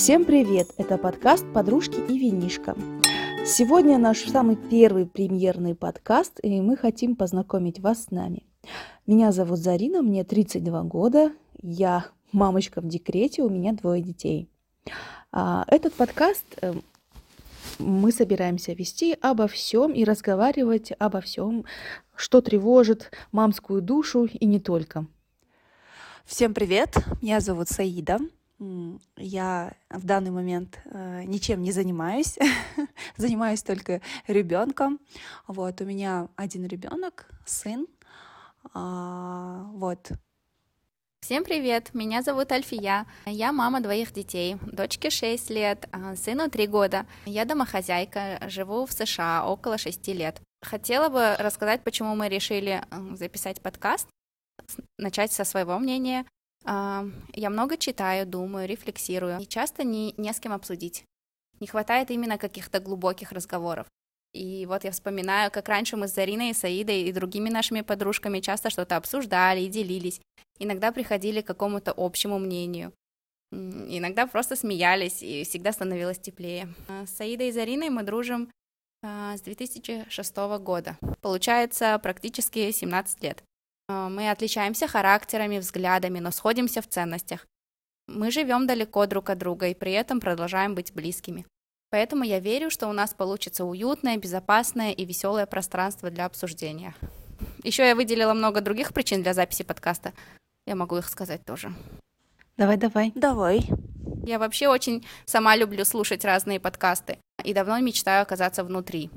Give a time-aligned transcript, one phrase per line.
[0.00, 0.70] Всем привет!
[0.78, 2.74] Это подкаст «Подружки и винишка».
[3.44, 8.46] Сегодня наш самый первый премьерный подкаст, и мы хотим познакомить вас с нами.
[9.06, 14.48] Меня зовут Зарина, мне 32 года, я мамочка в декрете, у меня двое детей.
[15.32, 16.72] А, этот подкаст э,
[17.78, 21.66] мы собираемся вести обо всем и разговаривать обо всем,
[22.16, 25.04] что тревожит мамскую душу и не только.
[26.24, 28.18] Всем привет, меня зовут Саида.
[29.16, 32.38] Я в данный момент э, ничем не занимаюсь,
[33.16, 35.00] занимаюсь только ребенком.
[35.46, 37.86] Вот у меня один ребенок, сын.
[38.74, 40.10] А, вот.
[41.20, 43.06] Всем привет, меня зовут Альфия.
[43.24, 44.56] Я мама двоих детей.
[44.60, 47.06] Дочке 6 лет, а сыну 3 года.
[47.24, 50.42] Я домохозяйка, живу в США около 6 лет.
[50.60, 54.06] Хотела бы рассказать, почему мы решили записать подкаст,
[54.98, 56.26] начать со своего мнения,
[56.64, 61.04] я много читаю, думаю, рефлексирую, и часто не, не с кем обсудить.
[61.60, 63.86] Не хватает именно каких-то глубоких разговоров.
[64.32, 68.70] И вот я вспоминаю, как раньше мы с Зариной, Саидой и другими нашими подружками часто
[68.70, 70.20] что-то обсуждали и делились.
[70.58, 72.92] Иногда приходили к какому-то общему мнению.
[73.50, 76.68] Иногда просто смеялись, и всегда становилось теплее.
[76.88, 78.48] А с Саидой и Зариной мы дружим
[79.02, 80.96] а, с 2006 года.
[81.20, 83.42] Получается, практически 17 лет.
[83.90, 87.46] А, мы отличаемся характерами, взглядами, но сходимся в ценностях.
[88.06, 91.44] Мы живем далеко друг от друга и при этом продолжаем быть близкими.
[91.90, 96.94] Поэтому я верю, что у нас получится уютное, безопасное и веселое пространство для обсуждения.
[97.64, 100.12] Еще я выделила много других причин для записи подкаста.
[100.66, 101.72] Я могу их сказать тоже.
[102.56, 103.10] Давай, давай.
[103.16, 103.66] Давай.
[104.24, 109.10] Я вообще очень сама люблю слушать разные подкасты и давно мечтаю оказаться внутри.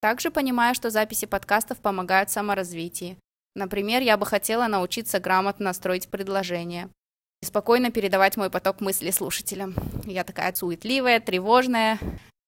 [0.00, 3.18] Также понимаю, что записи подкастов помогают саморазвитию,
[3.54, 6.88] Например, я бы хотела научиться грамотно строить предложения
[7.42, 9.74] и спокойно передавать мой поток мыслей слушателям.
[10.04, 11.98] Я такая суетливая, тревожная,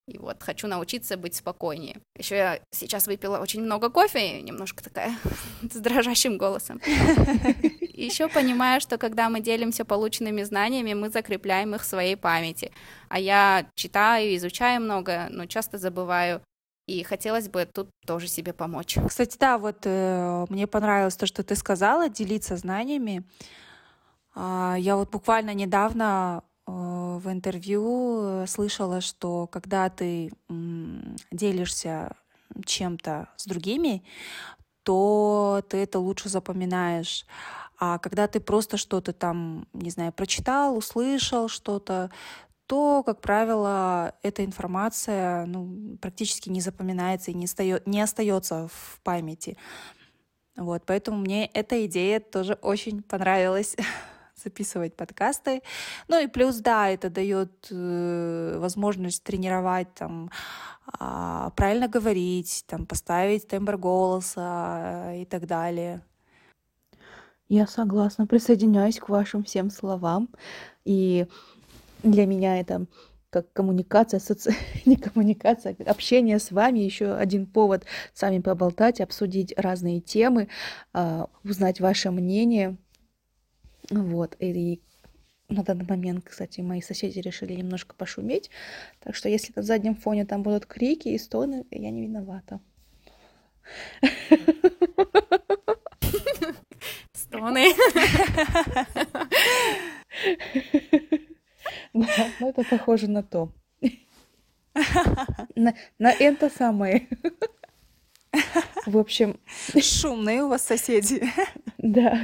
[0.07, 2.01] и вот хочу научиться быть спокойнее.
[2.17, 5.15] Еще я сейчас выпила очень много кофе, немножко такая
[5.61, 6.81] с дрожащим голосом.
[7.93, 12.73] Еще понимаю, что когда мы делимся полученными знаниями, мы закрепляем их в своей памяти.
[13.07, 16.41] А я читаю, изучаю много, но часто забываю
[16.87, 18.97] и хотелось бы тут тоже себе помочь.
[19.07, 23.23] Кстати, да, вот э, мне понравилось то, что ты сказала, делиться знаниями.
[24.35, 30.53] Э, я вот буквально недавно э, в интервью э, слышала, что когда ты э,
[31.31, 32.15] делишься
[32.65, 34.03] чем-то с другими,
[34.83, 37.25] то ты это лучше запоминаешь.
[37.79, 42.11] А когда ты просто что-то там, не знаю, прочитал, услышал что-то,
[42.73, 48.99] то, как правило, эта информация ну, практически не запоминается и не, остает, не остается в
[49.03, 49.57] памяти.
[50.55, 53.75] Вот, поэтому мне эта идея тоже очень понравилась
[54.43, 55.61] записывать подкасты.
[56.07, 60.31] Ну и плюс, да, это дает э, возможность тренировать там
[60.99, 66.01] э, правильно говорить, там поставить тембр голоса э, и так далее.
[67.49, 70.29] Я согласна, присоединяюсь к вашим всем словам.
[70.85, 71.27] И
[72.03, 72.85] для меня это
[73.29, 74.53] как коммуникация, соци...
[74.85, 80.49] не коммуникация, а общение с вами, еще один повод с вами поболтать, обсудить разные темы,
[80.93, 82.77] а, узнать ваше мнение.
[83.89, 84.81] Вот, и
[85.49, 88.51] на данный момент, кстати, мои соседи решили немножко пошуметь,
[88.99, 92.59] так что если на заднем фоне там будут крики и стоны, я не виновата.
[97.13, 97.73] Стоны.
[101.93, 103.51] Да, похоже на то.
[105.55, 107.07] На, на это самое.
[108.85, 109.39] В общем...
[109.79, 111.23] Шумные у вас соседи.
[111.77, 112.19] Да.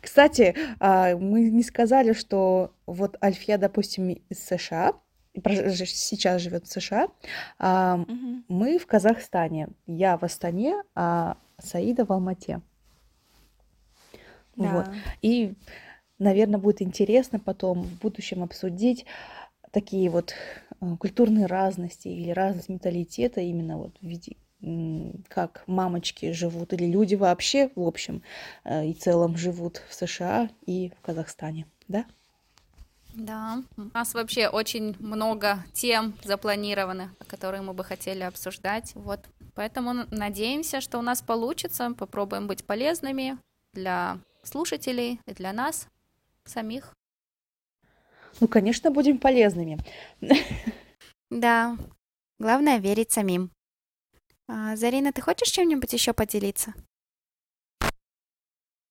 [0.00, 4.92] Кстати, а, мы не сказали, что вот Альфия, допустим, из США,
[5.34, 7.08] сейчас живет в США,
[7.58, 8.04] а
[8.48, 9.68] мы в Казахстане.
[9.86, 12.60] Я в Астане, а Саида в Алмате.
[14.56, 14.68] Да.
[14.72, 14.86] Вот.
[15.22, 15.54] И
[16.18, 19.04] наверное, будет интересно потом в будущем обсудить
[19.76, 20.32] такие вот
[20.80, 24.36] э, культурные разности или разность менталитета именно вот в виде
[25.28, 28.22] как мамочки живут или люди вообще в общем
[28.64, 32.06] э, и целом живут в США и в Казахстане, да?
[33.12, 38.92] Да, у нас вообще очень много тем запланированы, которые мы бы хотели обсуждать.
[38.94, 39.20] Вот,
[39.54, 41.92] поэтому надеемся, что у нас получится.
[41.98, 43.36] Попробуем быть полезными
[43.74, 45.86] для слушателей и для нас
[46.46, 46.94] самих.
[48.40, 49.78] Ну, конечно, будем полезными.
[51.30, 51.76] Да,
[52.38, 53.50] главное верить самим.
[54.48, 56.72] А, Зарина, ты хочешь чем-нибудь еще поделиться?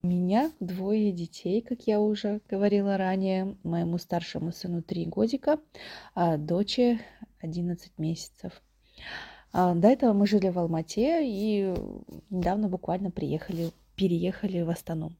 [0.02, 3.58] У меня двое детей, как я уже говорила ранее.
[3.64, 5.60] Моему старшему сыну 3 годика,
[6.14, 7.00] а доче
[7.40, 8.62] 11 месяцев.
[9.52, 11.74] А, до этого мы жили в Алмате и
[12.30, 15.14] недавно буквально приехали, переехали в Астану.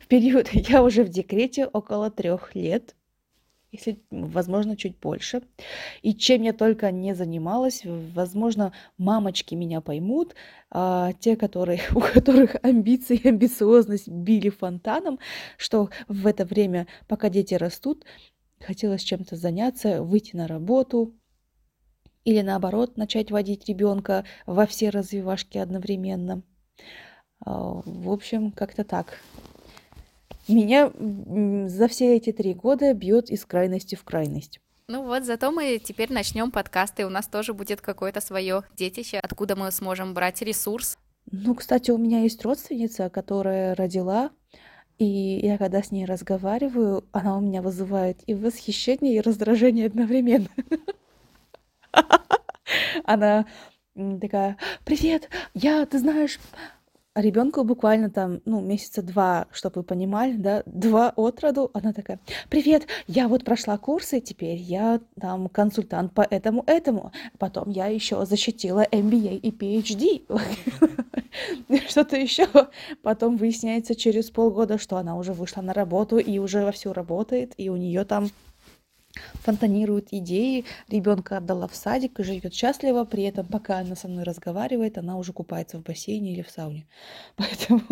[0.00, 2.94] В период я уже в декрете около трех лет,
[3.72, 5.42] если, возможно, чуть больше.
[6.02, 10.34] И чем я только не занималась, возможно, мамочки меня поймут,
[10.70, 15.18] а те, которые, у которых амбиции и амбициозность били фонтаном,
[15.56, 18.04] что в это время, пока дети растут,
[18.60, 21.14] хотелось чем-то заняться, выйти на работу,
[22.24, 26.42] или наоборот начать водить ребенка во все развивашки одновременно.
[27.44, 29.18] А, в общем, как-то так.
[30.48, 30.92] Меня
[31.68, 34.60] за все эти три года бьет из крайности в крайность.
[34.86, 39.56] Ну вот, зато мы теперь начнем подкасты, у нас тоже будет какое-то свое детище, откуда
[39.56, 40.98] мы сможем брать ресурс.
[41.30, 44.30] Ну, кстати, у меня есть родственница, которая родила,
[44.98, 45.06] и
[45.42, 50.48] я когда с ней разговариваю, она у меня вызывает и восхищение, и раздражение одновременно.
[53.04, 53.46] Она
[54.20, 56.38] такая, привет, я, ты знаешь,
[57.14, 61.92] а ребенку буквально там, ну, месяца два, чтобы вы понимали, да, два от роду, она
[61.92, 62.18] такая,
[62.50, 68.26] привет, я вот прошла курсы, теперь я там консультант по этому, этому, потом я еще
[68.26, 70.24] защитила MBA и PhD,
[71.88, 72.48] что-то еще.
[73.02, 77.68] Потом выясняется через полгода, что она уже вышла на работу и уже вовсю работает, и
[77.68, 78.28] у нее там
[79.34, 84.24] фонтанируют идеи, ребенка отдала в садик и живет счастливо, при этом пока она со мной
[84.24, 86.86] разговаривает, она уже купается в бассейне или в сауне.
[87.36, 87.82] Поэтому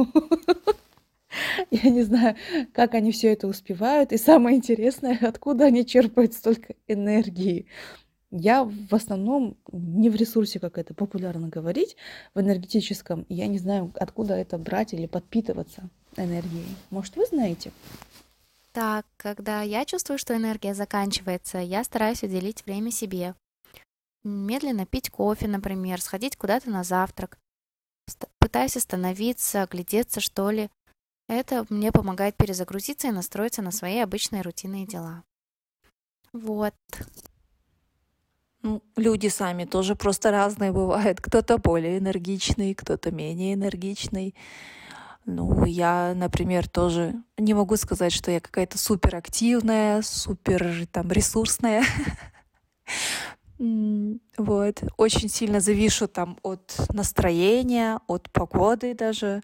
[1.70, 2.36] я не знаю,
[2.72, 4.12] как они все это успевают.
[4.12, 7.66] И самое интересное, откуда они черпают столько энергии.
[8.30, 11.96] Я в основном не в ресурсе, как это популярно говорить,
[12.34, 13.26] в энергетическом.
[13.28, 16.64] Я не знаю, откуда это брать или подпитываться энергией.
[16.90, 17.72] Может, вы знаете?
[18.72, 23.34] Так, когда я чувствую, что энергия заканчивается, я стараюсь уделить время себе.
[24.24, 27.38] Медленно пить кофе, например, сходить куда-то на завтрак.
[28.38, 30.70] Пытаюсь остановиться, глядеться, что ли.
[31.28, 35.22] Это мне помогает перезагрузиться и настроиться на свои обычные рутинные дела.
[36.32, 36.74] Вот.
[38.62, 41.20] Ну, люди сами тоже просто разные бывают.
[41.20, 44.34] Кто-то более энергичный, кто-то менее энергичный.
[45.24, 51.84] Ну, я, например, тоже не могу сказать, что я какая-то супер активная, супер там ресурсная.
[54.38, 54.82] Вот.
[54.96, 59.40] Очень сильно завишу там от настроения, от погоды даже.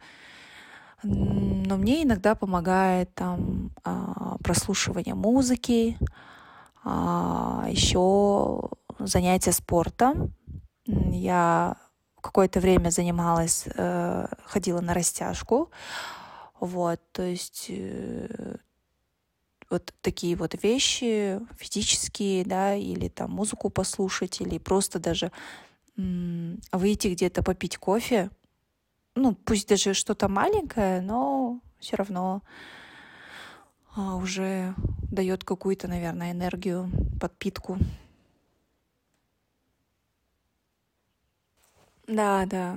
[1.05, 5.97] Но мне иногда помогает там а, прослушивание музыки,
[6.83, 10.35] а, еще занятия спортом.
[10.87, 11.77] Я
[12.21, 15.71] какое-то время занималась, э, ходила на растяжку.
[16.61, 18.57] Вот, то есть э,
[19.71, 25.31] вот такие вот вещи физические, да, или там музыку послушать, или просто даже
[25.97, 28.31] выйти где-то попить кофе.
[29.17, 32.43] Ну, пусть даже что-то маленькое, но все равно
[33.97, 34.75] а, уже
[35.11, 36.89] дает какую-то, наверное, энергию,
[37.21, 37.79] подпитку.
[42.09, 42.75] Да, да.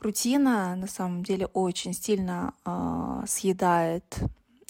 [0.00, 4.18] Рутина на самом деле очень сильно э, съедает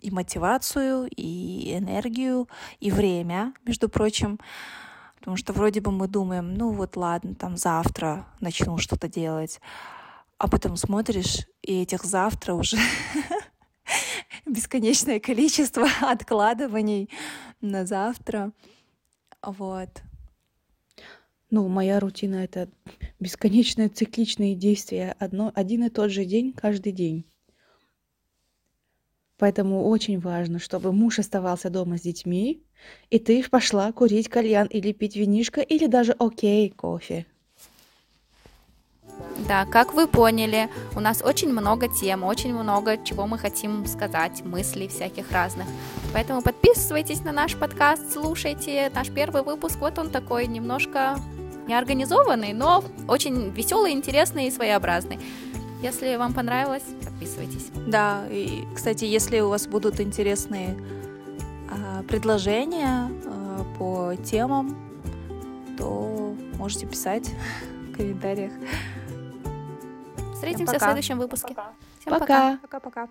[0.03, 2.49] и мотивацию, и энергию,
[2.81, 4.39] и время, между прочим.
[5.19, 9.59] Потому что вроде бы мы думаем, ну вот ладно, там завтра начну что-то делать.
[10.37, 12.77] А потом смотришь, и этих завтра уже
[14.47, 17.09] бесконечное количество откладываний
[17.62, 18.53] на завтра.
[19.43, 20.03] Вот.
[21.50, 22.69] Ну, моя рутина— это
[23.19, 25.16] бесконечные цикличные действия.
[25.19, 27.25] Одно, один и тот же день каждый день.
[29.37, 32.62] Поэтому очень важно, чтобы муж оставался дома с детьми,
[33.09, 37.26] и ты пошла курить кальян или пить винишко, или даже окей, кофе.
[39.49, 44.45] Да, как вы поняли, у нас очень много тем, очень много чего мы хотим сказать,
[44.45, 45.66] мыслей всяких разных.
[46.12, 49.78] Поэтому подписывайтесь на наш подкаст, слушайте наш первый выпуск.
[49.80, 51.16] Вот он такой немножко
[51.71, 55.19] неорганизованный, но очень веселый, интересный и своеобразный.
[55.83, 57.71] Если вам понравилось, подписывайтесь.
[57.87, 60.77] Да, и, кстати, если у вас будут интересные
[61.71, 64.77] э, предложения э, по темам,
[65.79, 67.31] то можете писать
[67.89, 68.53] в комментариях.
[70.35, 71.55] Встретимся в следующем выпуске.
[71.55, 71.73] Пока.
[72.00, 72.59] Всем пока.
[72.62, 73.09] Пока-пока.